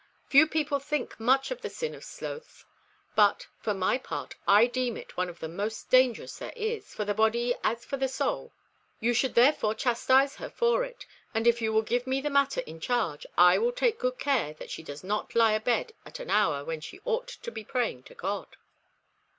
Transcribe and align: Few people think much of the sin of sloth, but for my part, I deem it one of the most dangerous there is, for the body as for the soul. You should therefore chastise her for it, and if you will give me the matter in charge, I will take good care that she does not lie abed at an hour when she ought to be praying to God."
Few 0.25 0.47
people 0.47 0.79
think 0.79 1.19
much 1.19 1.51
of 1.51 1.61
the 1.61 1.69
sin 1.69 1.93
of 1.93 2.03
sloth, 2.03 2.65
but 3.15 3.45
for 3.59 3.75
my 3.75 3.99
part, 3.99 4.35
I 4.47 4.65
deem 4.65 4.97
it 4.97 5.15
one 5.15 5.29
of 5.29 5.39
the 5.39 5.47
most 5.47 5.91
dangerous 5.91 6.39
there 6.39 6.51
is, 6.55 6.91
for 6.95 7.05
the 7.05 7.13
body 7.13 7.53
as 7.63 7.85
for 7.85 7.97
the 7.97 8.07
soul. 8.07 8.51
You 8.99 9.13
should 9.13 9.35
therefore 9.35 9.75
chastise 9.75 10.37
her 10.37 10.49
for 10.49 10.83
it, 10.83 11.05
and 11.35 11.45
if 11.45 11.61
you 11.61 11.71
will 11.71 11.83
give 11.83 12.07
me 12.07 12.19
the 12.19 12.31
matter 12.31 12.61
in 12.61 12.79
charge, 12.79 13.27
I 13.37 13.59
will 13.59 13.71
take 13.71 13.99
good 13.99 14.17
care 14.17 14.53
that 14.55 14.71
she 14.71 14.81
does 14.81 15.03
not 15.03 15.35
lie 15.35 15.51
abed 15.53 15.93
at 16.03 16.19
an 16.19 16.31
hour 16.31 16.65
when 16.65 16.81
she 16.81 16.99
ought 17.05 17.27
to 17.27 17.51
be 17.51 17.63
praying 17.63 18.01
to 18.05 18.15
God." 18.15 18.47